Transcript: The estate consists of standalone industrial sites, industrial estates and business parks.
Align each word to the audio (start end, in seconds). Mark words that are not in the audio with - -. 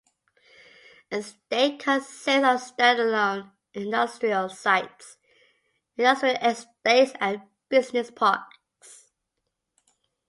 The 1.11 1.17
estate 1.17 1.77
consists 1.77 2.27
of 2.27 2.37
standalone 2.75 3.51
industrial 3.75 4.49
sites, 4.49 5.17
industrial 5.95 6.37
estates 6.37 7.11
and 7.19 7.43
business 7.69 8.09
parks. 8.09 9.11